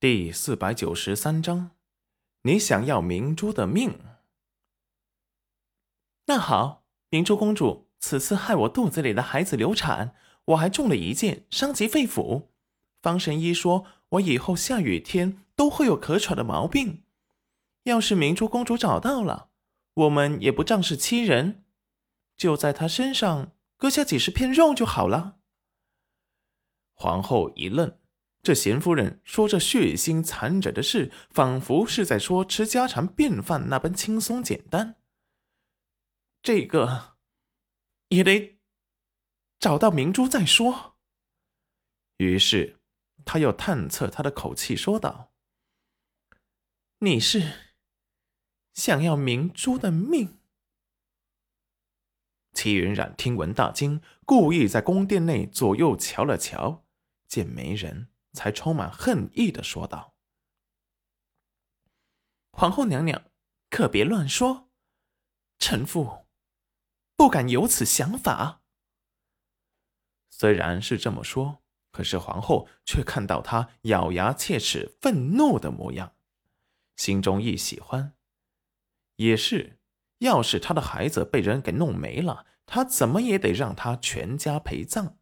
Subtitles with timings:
[0.00, 1.72] 第四百九十三章，
[2.44, 3.98] 你想要明珠的命？
[6.24, 10.14] 那好，明珠公主，此次害我肚子里的孩子流产，
[10.46, 12.46] 我还中了一箭，伤及肺腑。
[13.02, 17.04] 方神医说我以后下雨天都会有咳喘的毛病。
[17.82, 19.50] 要是明珠公主找到了，
[19.92, 21.66] 我们也不仗势欺人，
[22.38, 25.36] 就在她身上割下几十片肉就好了。
[26.94, 27.99] 皇后一愣。
[28.42, 34.96] 这贤夫人说这血腥残忍的事，仿佛是在说吃家常便饭那般轻松简单。
[36.42, 37.18] 这个
[38.08, 38.58] 也得
[39.58, 40.96] 找到明珠再说。
[42.16, 42.80] 于是
[43.26, 45.34] 他又探测他的口气，说道
[47.00, 47.74] ：“你是
[48.72, 50.38] 想要明珠的命？”
[52.52, 56.86] 齐云染听闻大惊，故意在宫殿内左右瞧了瞧，
[57.28, 58.09] 见没人。
[58.32, 60.14] 才充满恨意的说道
[62.52, 63.30] ：“皇后娘娘，
[63.68, 64.70] 可别乱说，
[65.58, 66.26] 臣妇
[67.16, 68.62] 不敢有此想法。”
[70.30, 76.14] 虽然是这么说，可是皇后却看到他咬牙切齿、愤怒的模样，
[76.96, 78.16] 心中一喜欢。
[79.16, 79.78] 也是，
[80.18, 85.19] 要是他的孩子被人给弄没了，他怎么也得让他全家陪葬。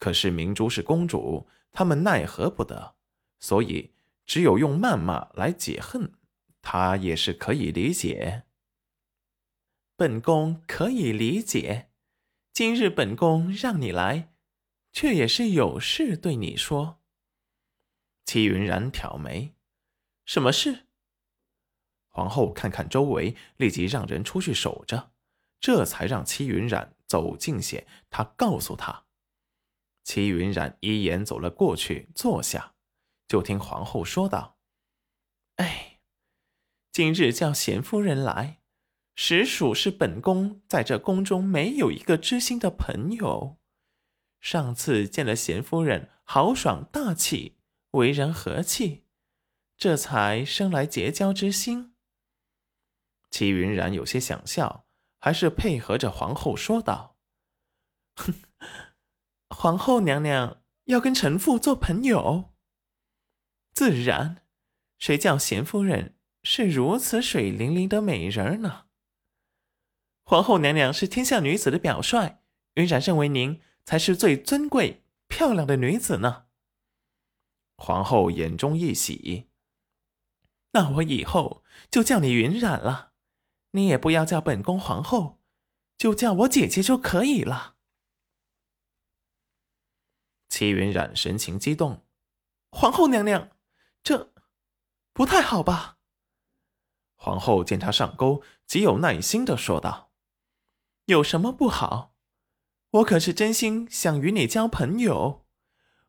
[0.00, 1.46] 可是明珠是公主。
[1.70, 2.96] 他们奈何不得，
[3.38, 3.92] 所以
[4.26, 6.12] 只有用谩骂来解恨，
[6.60, 8.42] 他也是可以理解。
[9.94, 11.90] 本宫可以理解，
[12.52, 14.32] 今日本宫让你来，
[14.92, 16.98] 却也是有事对你说。
[18.24, 19.54] 戚云染挑眉
[20.26, 20.86] ：“什么事？”
[22.10, 25.12] 皇后看看周围，立即让人出去守着，
[25.60, 27.86] 这才让戚云染走近些。
[28.10, 29.04] 他告诉他。
[30.02, 32.74] 齐云染一眼走了过去，坐下，
[33.28, 34.58] 就听皇后说道
[35.56, 36.00] ：“哎，
[36.90, 38.60] 今日叫贤夫人来，
[39.14, 43.58] 实属是本宫在这宫中没有一个知心的朋友。
[44.40, 47.58] 上次见了贤夫人，豪爽大气，
[47.92, 49.04] 为人和气，
[49.76, 51.94] 这才生来结交之心。”
[53.30, 54.86] 齐云染有些想笑，
[55.20, 57.18] 还是配合着皇后说道
[58.16, 58.34] ：“哼。”
[59.50, 62.50] 皇后娘娘要跟臣妇做朋友，
[63.74, 64.42] 自然。
[64.98, 68.84] 谁叫贤夫人是如此水灵灵的美人呢？
[70.24, 72.38] 皇后娘娘是天下女子的表率，
[72.74, 76.44] 云染认为您才是最尊贵、漂亮的女子呢。
[77.76, 79.48] 皇后眼中一喜，
[80.72, 83.12] 那我以后就叫你云染了，
[83.72, 85.40] 你也不要叫本宫皇后，
[85.96, 87.76] 就叫我姐姐就可以了。
[90.60, 92.04] 齐云染神情激动，
[92.70, 93.48] 皇后娘娘，
[94.02, 94.30] 这
[95.14, 95.96] 不太好吧？
[97.16, 100.12] 皇后见他上钩，极有耐心的说道
[101.06, 102.14] ：“有什么不好？
[102.90, 105.46] 我可是真心想与你交朋友。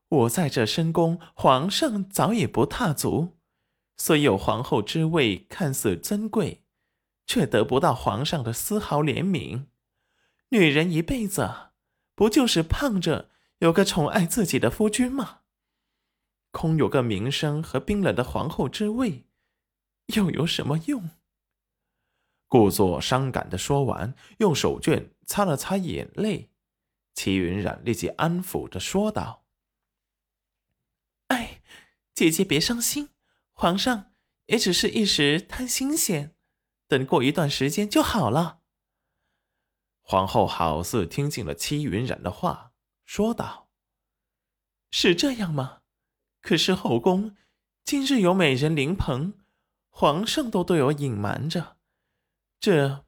[0.10, 3.38] 我在这深宫，皇上早已不踏足，
[3.96, 6.66] 虽有皇后之位，看似尊贵，
[7.26, 9.68] 却得不到皇上的丝毫怜悯。
[10.50, 11.72] 女人一辈子，
[12.16, 13.30] 不就是盼着？”
[13.62, 15.42] 有个宠爱自己的夫君吗？
[16.50, 19.28] 空有个名声和冰冷的皇后之位，
[20.16, 21.12] 又有什么用？
[22.48, 26.50] 故作伤感的说完，用手绢擦了擦眼泪。
[27.14, 29.46] 齐云染立即安抚着说道
[31.30, 31.62] ：“哎，
[32.16, 33.10] 姐姐别伤心，
[33.54, 34.14] 皇上
[34.48, 36.36] 也只是一时贪新鲜，
[36.88, 38.62] 等过一段时间就好了。”
[40.02, 42.71] 皇后好似听进了戚云染的话。
[43.12, 43.68] 说道
[44.90, 45.82] ：“是这样吗？
[46.40, 47.36] 可是后宫
[47.84, 49.38] 今日有美人临盆，
[49.90, 51.76] 皇上都对我隐瞒着，
[52.62, 53.06] 这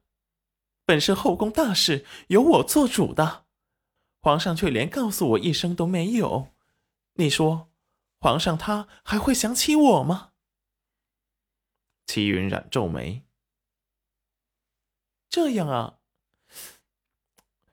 [0.84, 3.46] 本是后宫大事，由我做主的，
[4.20, 6.52] 皇上却连告诉我一声都没有。
[7.14, 7.72] 你说，
[8.20, 10.32] 皇上他还会想起我吗？”
[12.04, 13.24] 齐云染皱眉
[15.30, 15.98] ：“这样啊，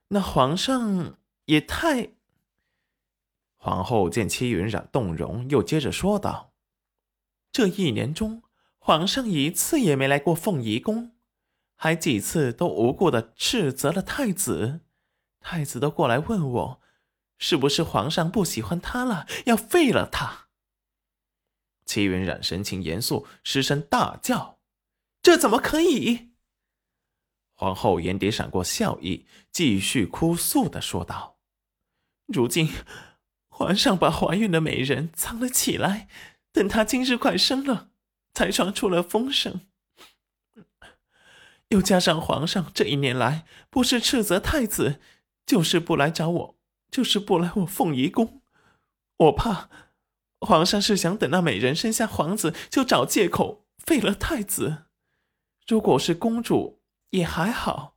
[0.07, 2.13] 那皇上也太……”
[3.63, 6.51] 皇后见戚云染动容，又接着说道
[7.53, 8.41] ：“这一年中，
[8.79, 11.11] 皇上一次也没来过凤仪宫，
[11.75, 14.81] 还几次都无故的斥责了太子。
[15.41, 16.81] 太子都过来问我，
[17.37, 20.47] 是不是皇上不喜欢他了，要废了他？”
[21.85, 24.57] 戚云染神情严肃，失声大叫
[25.21, 26.31] ：“这怎么可以？”
[27.53, 31.37] 皇后眼底闪过笑意，继续哭诉的说道
[32.25, 32.67] ：“如今。”
[33.61, 36.07] 皇上把怀孕的美人藏了起来，
[36.51, 37.89] 等他今日快生了，
[38.33, 39.61] 才传出了风声。
[41.69, 44.99] 又加上皇上这一年来不是斥责太子，
[45.45, 46.57] 就是不来找我，
[46.89, 48.41] 就是不来我凤仪宫。
[49.17, 49.69] 我怕
[50.39, 54.85] 皇上是想等那美人生下皇子，就找借口废了太子。
[55.67, 56.81] 如果是公主
[57.11, 57.95] 也还好，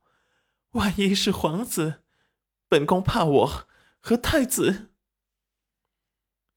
[0.73, 2.03] 万一是皇子，
[2.69, 3.67] 本宫怕我
[3.99, 4.91] 和太子。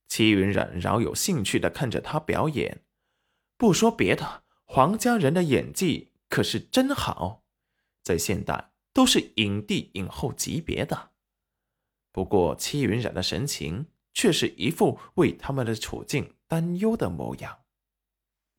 [0.08, 2.82] 戚云染饶有兴趣的看着他表演，
[3.56, 6.12] 不说别的，黄家人的演技。
[6.28, 7.44] 可是真好，
[8.02, 11.12] 在现代都是影帝影后级别的。
[12.12, 17.60] 不过戚云染的神情却是一副为他们的处境担忧的模样。